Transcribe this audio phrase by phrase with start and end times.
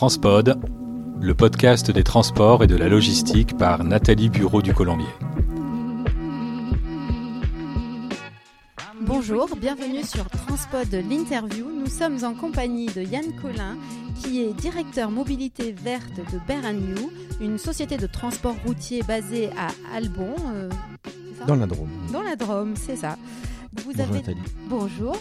[0.00, 0.58] Transpod,
[1.20, 5.04] le podcast des transports et de la logistique par Nathalie Bureau du Colombier.
[9.02, 11.66] Bonjour, bienvenue sur Transpod l'interview.
[11.70, 13.76] Nous sommes en compagnie de Yann Collin,
[14.22, 19.68] qui est directeur mobilité verte de Bear New, une société de transport routier basée à
[19.94, 20.34] Albon.
[20.54, 20.70] euh,
[21.38, 21.44] ça?
[21.44, 21.90] Dans la Drôme.
[22.10, 23.18] Dans la Drôme, c'est ça.
[23.84, 24.40] Vous Bonjour avez Nathalie.
[24.66, 25.18] Bonjour.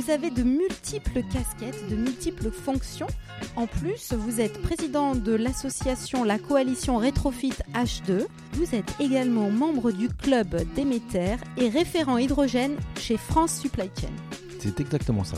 [0.00, 3.06] Vous avez de multiples casquettes, de multiples fonctions.
[3.54, 8.24] En plus, vous êtes président de l'association La Coalition Rétrofit H2.
[8.54, 14.08] Vous êtes également membre du club Déméter et référent hydrogène chez France Supply Chain.
[14.58, 15.36] C'est exactement ça.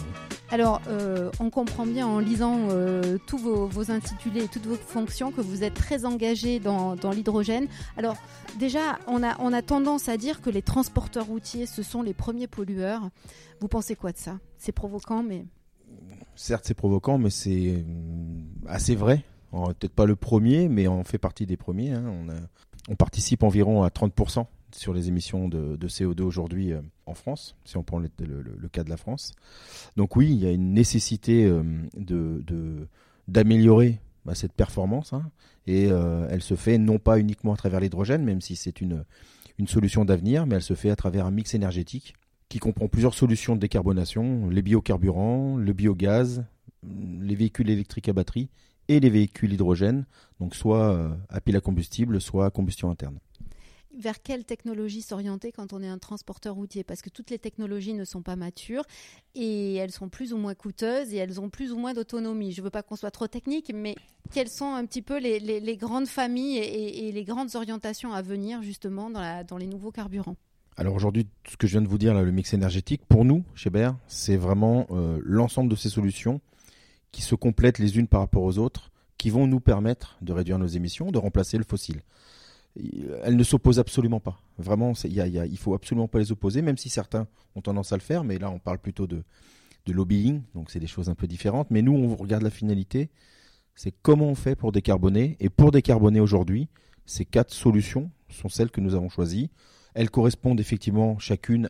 [0.53, 5.33] Alors, euh, on comprend bien en lisant euh, tous vos, intitulés et toutes vos fonctions
[5.33, 7.69] que vous êtes très engagé dans, l'hydrogène.
[7.97, 8.19] Alors,
[8.59, 13.09] déjà, on a, tendance à dire que les transporteurs routiers, ce sont les premiers pollueurs.
[13.61, 14.41] Vous pensez quoi de ça?
[14.59, 15.47] C'est provoquant, mais
[16.37, 19.25] Certes, c'est provoquant, mais c'est hum, assez vrai.
[19.53, 21.93] Peut-être pas le premier, mais on fait partie des premiers.
[21.93, 22.27] hein.
[22.91, 26.83] On, participe environ à 30% sur les émissions de, de CO2 aujourd'hui euh,
[27.13, 28.09] en France, si on prend le,
[28.73, 29.33] cas de la France.
[29.97, 31.63] Donc oui, il y a une nécessité euh,
[31.97, 32.89] de-
[33.29, 35.31] d'améliorer bah, cette performance, hein.
[35.67, 39.05] et euh, elle se fait non pas uniquement à travers l'hydrogène, même si c'est une,
[39.59, 42.15] une solution d'avenir, mais elle se fait à travers un mix énergétique
[42.49, 46.45] qui comprend plusieurs solutions de décarbonation, les biocarburants, le biogaz,
[46.85, 48.49] les véhicules électriques à batterie
[48.89, 50.05] et les véhicules hydrogène,
[50.41, 53.19] donc soit euh, à pile à combustible, soit à combustion interne.
[53.99, 56.85] Vers quelle technologie s'orienter quand on est un transporteur routier?
[56.85, 58.85] Parce que toutes les technologies ne sont pas matures
[59.35, 62.53] et elles sont plus ou moins coûteuses et elles ont plus ou moins d'autonomie.
[62.53, 63.95] Je ne veux pas qu'on soit trop technique, mais
[64.33, 69.11] quelles sont un petit peu les, grandes familles et, les grandes orientations à venir justement
[69.11, 70.37] dans les nouveaux carburants?
[70.77, 73.45] Alors aujourd'hui, ce que je viens de vous dire, là, le mix énergétique, pour nous,
[73.55, 76.41] chez Bayer, c'est vraiment euh, l'ensemble de ces solutions
[77.11, 80.59] qui se complètent les unes par rapport aux autres, qui vont nous permettre de réduire
[80.59, 82.01] nos émissions, de remplacer le fossile.
[82.77, 84.41] Elles ne s'opposent absolument pas.
[84.59, 87.97] Vraiment, il a- il faut absolument pas les opposer, même si certains ont tendance à
[87.97, 89.23] le faire, mais là, on parle plutôt de,
[89.87, 91.71] lobbying, donc c'est des choses un peu différentes.
[91.71, 93.11] Mais nous, on regarde la finalité,
[93.75, 95.37] c'est comment on fait pour décarboner.
[95.41, 96.69] Et pour décarboner aujourd'hui,
[97.05, 99.51] ces quatre solutions sont celles que nous avons choisies.
[99.95, 101.69] Elles correspondent effectivement chacune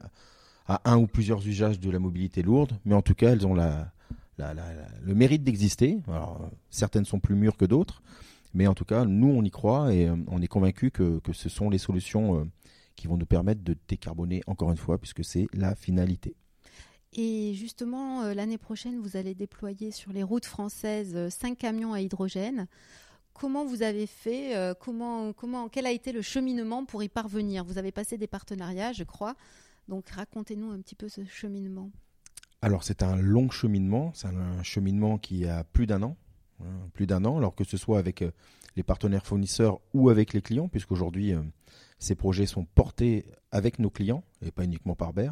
[0.66, 3.54] à un ou plusieurs usages de la mobilité lourde, mais en tout cas, elles ont
[3.54, 5.98] le mérite d'exister.
[6.08, 6.20] Euh,
[6.70, 8.02] certaines sont plus mûres que d'autres,
[8.54, 11.32] mais en tout cas, nous, on y croit et euh, on est convaincu que, que
[11.32, 12.44] ce sont les solutions euh,
[12.96, 16.36] qui vont nous permettre de décarboner encore une fois, puisque c'est la finalité.
[17.14, 21.92] Et justement, euh, l'année prochaine, vous allez déployer sur les routes françaises euh, cinq camions
[21.92, 22.66] à hydrogène.
[23.34, 27.64] Comment vous avez fait comment, comment, Quel a été le cheminement pour y parvenir?
[27.64, 29.36] Vous avez passé des partenariats, je crois.
[29.88, 31.90] Donc racontez-nous un petit peu ce cheminement.
[32.60, 36.16] Alors c'est un long cheminement, c'est un cheminement qui a plus d'un an,
[36.62, 38.30] hein, plus d'un an, alors que ce soit avec euh,
[38.76, 41.42] les partenaires fournisseurs ou avec les clients, puisqu'aujourd'hui euh,
[41.98, 45.30] ces projets sont portés avec nos clients et pas uniquement par Bayer.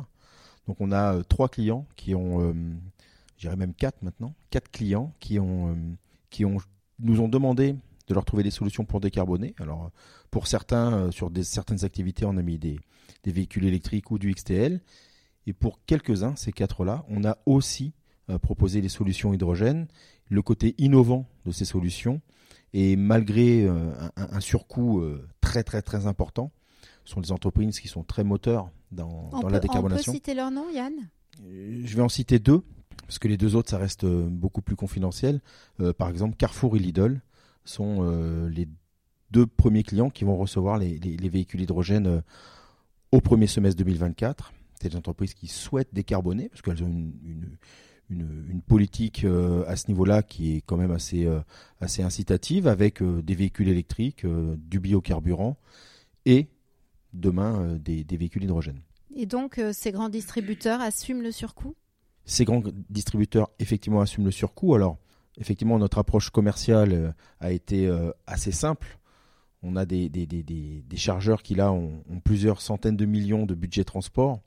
[0.67, 2.53] Donc on a euh, trois clients qui ont, euh,
[3.37, 5.77] je dirais même quatre maintenant, quatre clients qui ont,
[6.29, 6.59] qui ont,
[6.99, 7.75] nous ont demandé
[8.07, 9.55] de leur trouver des solutions pour décarboner.
[9.59, 9.91] Alors
[10.31, 12.79] pour certains, sur certaines activités, on a mis des
[13.25, 14.81] véhicules électriques ou du XTL.
[15.47, 17.95] Et pour quelques-uns, ces quatre-là, on a aussi
[18.31, 19.87] euh, proposé des solutions hydrogène,
[20.29, 22.21] le côté innovant de ces solutions.
[22.73, 26.53] Et malgré euh, un, un surcoût euh, très très très important,
[27.05, 29.61] ce sont des entreprises qui sont très moteurs dans, On dans peut, la on peut
[29.61, 30.13] décarbonation.
[30.13, 30.93] citer leur nom, Yann?
[31.43, 32.63] Je vais en citer deux,
[33.07, 35.41] parce que les deux autres, ça reste beaucoup plus confidentiel.
[35.81, 37.21] Euh, par exemple, Carrefour et Lidl
[37.65, 38.69] sont euh, les
[39.33, 42.21] deux premiers clients qui vont recevoir les, les- les véhicules hydrogène euh,
[43.13, 44.53] au premier semestre 2024.
[44.81, 47.57] C'est des entreprises qui souhaitent décarboner, parce qu'elles ont une, une-
[48.11, 51.41] une- une politique euh, à ce niveau-là qui est quand même assez, euh,
[51.81, 55.57] assez incitative, avec euh, des véhicules électriques, du biocarburant
[56.27, 56.49] et
[57.13, 58.81] demain des- des véhicules hydrogène.
[59.17, 61.75] Et donc, ces grands distributeurs assument le surcoût?
[62.25, 64.75] Ces grands distributeurs, effectivement, assument le surcoût.
[64.75, 64.99] Alors,
[65.39, 67.91] effectivement, notre approche commerciale a été
[68.27, 68.99] assez simple.
[69.63, 73.05] On a des, des, des, des, des chargeurs qui, là, ont, ont plusieurs centaines de
[73.05, 74.41] millions de budget transport.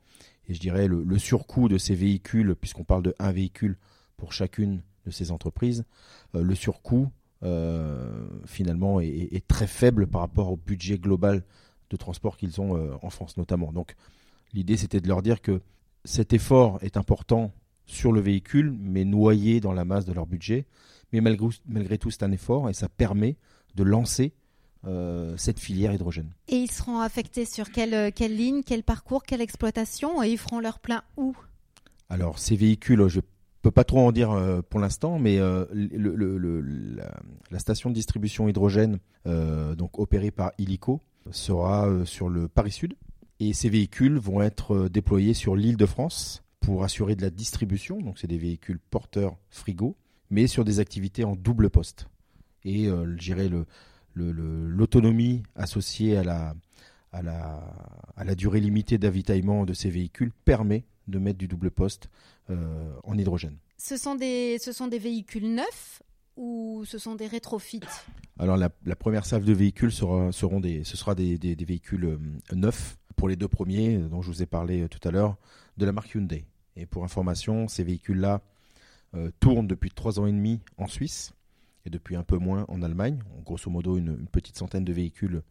[0.48, 3.78] Et je dirais le, surcoût de ces véhicules, puisqu'on parle de un véhicule
[4.18, 5.86] pour chacune de ces entreprises,
[6.36, 7.10] euh, le surcoût,
[7.44, 11.44] euh, finalement, est, très faible par rapport au budget global
[11.90, 13.72] de transport qu'ils ont euh, en France, notamment.
[13.72, 13.96] Donc,
[14.54, 15.62] l'idée, c'était de leur dire que
[16.06, 17.52] cet effort est important
[17.86, 20.66] sur le véhicule, mais noyé dans la masse de leur budget.
[21.12, 23.38] Mais malgré tout, c'est un effort et ça permet
[23.76, 24.34] de lancer
[24.86, 26.32] euh, cette filière hydrogène.
[26.48, 30.38] Et ils seront affectés sur quelle, euh, quelle ligne, quel parcours, quelle exploitation Et ils
[30.38, 31.36] feront leur plein où?
[32.10, 33.26] Alors, ces véhicules, je vais
[33.62, 37.10] peux pas trop en dire euh, pour l'instant, mais euh, le, le, le, la,
[37.50, 41.00] la, station de distribution hydrogène, donc opérée par Illico,
[41.32, 42.96] sera sur le Paris Sud.
[43.40, 48.02] Et ces véhicules vont être déployés sur l'île de France pour assurer de la distribution.
[48.02, 49.96] Donc c'est des véhicules porteurs frigo,
[50.30, 52.10] mais sur des activités en double poste.
[52.66, 53.66] Et gérer le,
[54.16, 56.56] l'autonomie associée à la,
[57.12, 57.64] à, la,
[58.16, 62.10] à la durée limitée d'avitaillement de ces véhicules permet de mettre du double poste
[62.50, 63.58] euh, en hydrogène.
[63.78, 66.02] Ce sont, des, ce sont des véhicules neufs
[66.36, 67.82] ou ce sont des rétrofits
[68.40, 71.66] Alors la, la, première salve de véhicules sera, seront des, ce sera des, des, des
[71.66, 72.18] véhicules euh,
[72.56, 75.38] neufs pour les deux premiers dont je vous ai parlé euh, tout à l'heure
[75.78, 76.46] de la marque Hyundai.
[76.76, 78.42] Et pour information, ces véhicules-là
[79.16, 81.34] euh, tournent depuis trois ans et demi en Suisse
[81.86, 83.20] et depuis un peu moins en Allemagne.
[83.46, 85.42] Grosso modo, une, une, petite centaine de véhicules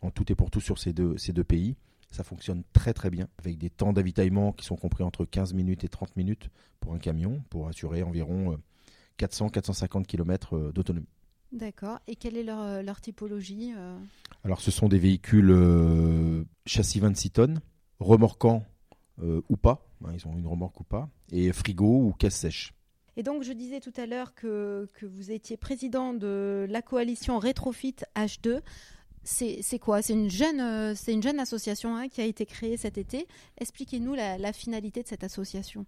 [0.00, 1.76] en tout et pour tout sur ces deux, ces deux pays.
[2.10, 5.84] Ça fonctionne très très bien, avec des temps d'avitaillement qui sont compris entre 15 minutes
[5.84, 6.50] et 30 minutes
[6.80, 8.58] pour un camion, pour assurer environ
[9.18, 11.08] 400-450 km d'autonomie.
[11.52, 11.98] D'accord.
[12.06, 13.98] Et quelle est leur, euh, leur typologie euh...
[14.42, 17.60] Alors, ce sont des véhicules euh, châssis 26 tonnes,
[18.00, 18.64] remorquants
[19.22, 22.72] euh, ou pas, hein, ils ont une remorque ou pas, et frigo ou caisse sèche.
[23.16, 27.96] Et donc, je disais tout à l'heure que, vous étiez président de la coalition Retrofit
[28.16, 28.60] H2
[29.24, 30.02] c'est quoi?
[30.02, 33.28] C'est une, jeune, euh, une jeune association hein, qui a été créée cet été.
[33.58, 35.86] Expliquez-nous la, finalité de cette association.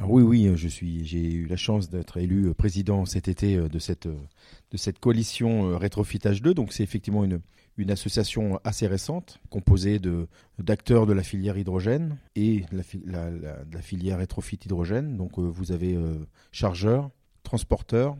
[0.00, 3.78] Alors oui, oui, je suis, j'ai eu la chance d'être élu président cet été de
[3.78, 6.54] cette, de cette coalition Rétrofitage 2.
[6.54, 7.42] Donc c'est effectivement une,
[7.76, 10.26] une association assez récente, composée de,
[10.58, 12.64] d'acteurs de la filière hydrogène et
[13.04, 15.18] la, la, filière rétrofit hydrogène.
[15.18, 16.14] Donc vous avez euh,
[16.50, 17.10] chargeurs,
[17.42, 18.16] transporteurs,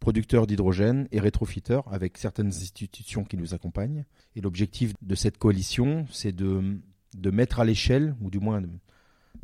[0.00, 4.04] producteurs d'hydrogène et rétrofiteurs avec certaines institutions qui nous accompagnent.
[4.36, 6.78] Et l'objectif de cette coalition, c'est de,
[7.16, 8.60] de mettre à l'échelle, ou du moins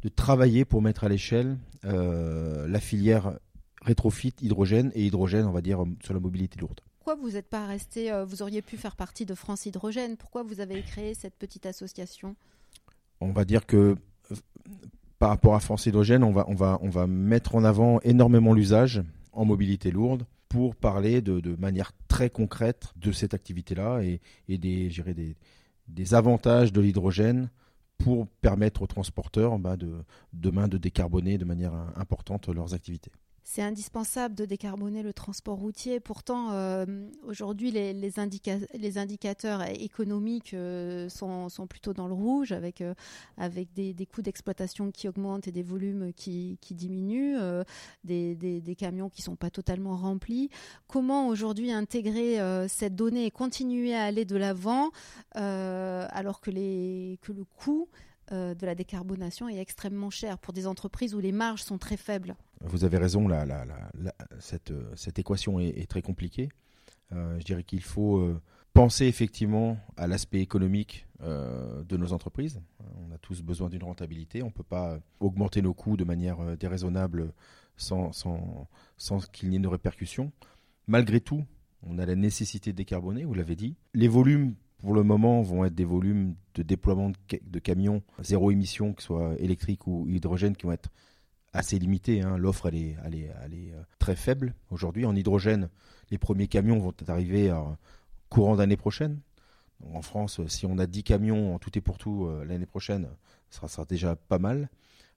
[0.02, 3.38] de, travailler pour mettre à l'échelle euh, la filière
[3.82, 6.80] rétrofit hydrogène et hydrogène, on va dire, sur la mobilité lourde.
[6.98, 10.16] Pourquoi vous n'êtes pas resté, euh, vous auriez pu faire partie de France Hydrogène?
[10.16, 12.34] Pourquoi vous avez créé cette petite association?
[13.20, 13.96] On va dire que
[15.18, 18.52] par rapport à France Hydrogène, on va, on va, on va mettre en avant énormément
[18.52, 19.02] l'usage
[19.32, 24.58] en mobilité lourde pour parler de, de, manière très concrète de cette activité-là et, et
[24.58, 25.36] des, des,
[25.88, 27.50] des, avantages de l'hydrogène
[27.98, 33.12] pour permettre aux transporteurs bah, de, demain de décarboner de manière importante leurs activités
[33.46, 36.00] c'est indispensable de décarboner le transport routier.
[36.00, 36.86] Pourtant, euh,
[37.26, 42.94] aujourd'hui, les, les, indica les, indicateurs économiques euh, sont, plutôt dans le rouge, avec, euh,
[43.76, 47.36] des, coûts d'exploitation qui augmentent et des volumes qui, diminuent,
[48.02, 50.48] des, camions qui ne sont pas totalement remplis.
[50.88, 52.38] Comment aujourd'hui intégrer
[52.68, 54.90] cette donnée et continuer à aller de l'avant
[55.34, 57.88] alors que le coût
[58.30, 62.36] de la décarbonation est extrêmement cher pour des entreprises où les marges sont très faibles
[62.64, 63.64] vous avez raison, la, la,
[64.38, 66.48] cette, équation est, très compliquée.
[67.12, 68.40] Euh, je dirais qu'il faut euh,
[68.72, 72.60] penser effectivement à l'aspect économique euh, de nos entreprises.
[72.80, 74.42] On a tous besoin d'une rentabilité.
[74.42, 77.32] On ne peut pas augmenter nos coûts de manière euh, déraisonnable
[77.76, 80.32] sans, sans, sans qu'il n'y ait de répercussions.
[80.86, 81.44] Malgré tout,
[81.82, 83.76] on a la nécessité de décarboner, vous l'avez dit.
[83.92, 84.54] Les volumes
[84.84, 89.00] pour le moment, vont être des volumes de déploiement de, de, camions zéro émission, que
[89.00, 90.90] ce soit électrique ou hydrogène, qui vont être
[91.54, 92.20] assez limité.
[92.20, 92.36] Hein.
[92.36, 95.06] L'offre, est, est, très faible aujourd'hui.
[95.06, 95.70] En hydrogène,
[96.10, 97.64] les premiers camions vont arriver à
[98.28, 99.20] courant d'année prochaine.
[99.94, 103.08] En France, si on a 10 camions en tout et pour tout euh, l'année prochaine,
[103.48, 104.68] ça sera déjà pas mal.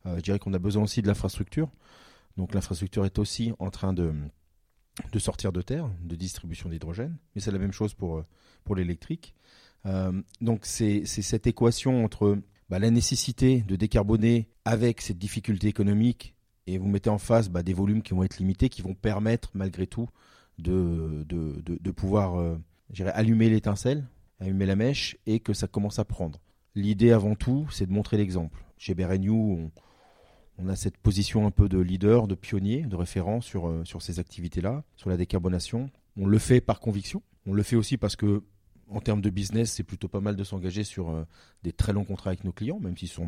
[0.05, 1.69] Euh, je dirais qu'on a besoin aussi de l'infrastructure.
[2.37, 4.13] Donc l'infrastructure est aussi en train de,
[5.11, 7.17] de sortir de terre, de distribution d'hydrogène.
[7.35, 8.23] Mais c'est la même chose pour,
[8.63, 9.33] pour l'électrique.
[9.85, 10.11] Euh,
[10.41, 12.39] donc c'est cette équation entre
[12.69, 16.35] bah, la nécessité de décarboner avec cette difficulté économique
[16.65, 19.51] et vous mettez en face bah, des volumes qui vont être limités, qui vont permettre
[19.53, 20.09] malgré tout
[20.57, 22.57] de, de, de, de pouvoir euh,
[23.13, 24.05] allumer l'étincelle,
[24.39, 26.39] allumer la mèche et que ça commence à prendre.
[26.75, 28.63] L'idée avant tout, c'est de montrer l'exemple.
[28.77, 29.71] Chez Berenew, on,
[30.57, 34.01] on, a cette position un peu de leader, de pionnier, de référent sur, euh, sur
[34.01, 35.89] ces activités-là, sur la décarbonation.
[36.17, 37.21] On le fait par conviction.
[37.45, 38.43] On le fait aussi parce que
[38.89, 41.25] en termes de business, c'est plutôt pas mal de s'engager sur euh,
[41.63, 43.27] des très longs contrats avec nos clients, même s'ils sont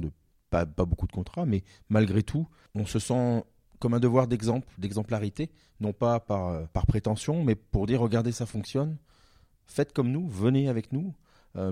[0.50, 3.44] pas, beaucoup de contrats, mais malgré tout, on se sent
[3.80, 8.32] comme un devoir d'exemple, d'exemplarité, non pas par, euh, par prétention, mais pour dire regardez,
[8.32, 8.98] ça fonctionne,
[9.68, 11.14] faites comme nous, venez avec nous,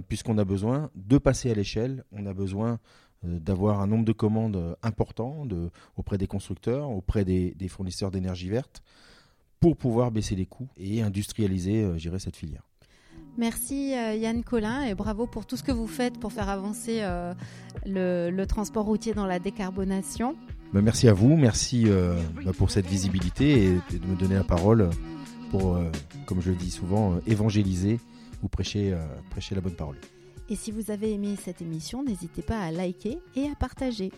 [0.10, 2.80] puisqu'on a besoin de passer à l'échelle, on a besoin
[3.26, 5.48] euh, d'avoir un nombre de commandes euh, important
[5.96, 8.84] auprès des constructeurs, auprès des, fournisseurs d'énergie verte,
[9.60, 12.64] pour pouvoir baisser les coûts et industrialiser, euh, gérer cette filière.
[13.40, 17.04] Merci Yann Collin et bravo pour tout ce que vous faites pour faire avancer
[17.86, 20.36] le, transport routier dans la décarbonation.
[20.74, 24.90] Ben, merci à vous, merci ben, pour cette visibilité et, de me donner la parole
[25.52, 25.78] pour,
[26.26, 28.00] comme je le dis souvent, évangéliser
[28.42, 28.96] ou prêcher
[29.52, 29.98] la bonne parole.
[30.50, 34.12] Et si vous avez aimé cette émission, n'hésitez pas à liker et à partager.